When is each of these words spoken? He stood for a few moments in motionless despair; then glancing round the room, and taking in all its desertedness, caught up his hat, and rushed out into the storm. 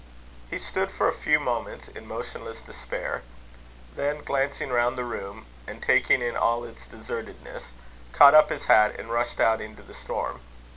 He 0.49 0.57
stood 0.57 0.89
for 0.89 1.07
a 1.07 1.13
few 1.13 1.39
moments 1.39 1.87
in 1.87 2.07
motionless 2.07 2.59
despair; 2.59 3.21
then 3.95 4.23
glancing 4.23 4.71
round 4.71 4.97
the 4.97 5.03
room, 5.03 5.45
and 5.67 5.79
taking 5.79 6.23
in 6.23 6.35
all 6.35 6.63
its 6.63 6.87
desertedness, 6.87 7.69
caught 8.11 8.33
up 8.33 8.49
his 8.49 8.65
hat, 8.65 8.95
and 8.97 9.11
rushed 9.11 9.39
out 9.39 9.61
into 9.61 9.83
the 9.83 9.93
storm. 9.93 10.41